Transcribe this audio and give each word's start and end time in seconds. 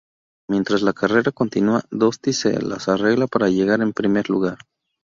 Mientras 0.49 0.81
la 0.81 0.93
carrera 0.93 1.31
continúa, 1.31 1.83
Dusty 1.91 2.33
se 2.33 2.59
las 2.59 2.89
arregla 2.89 3.27
para 3.27 3.49
llegar 3.49 3.81
en 3.81 3.93
primer 3.93 4.31
lugar. 4.31 4.57